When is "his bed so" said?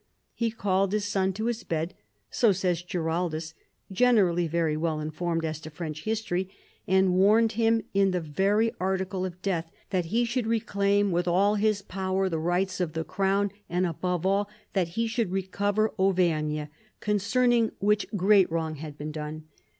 1.45-2.51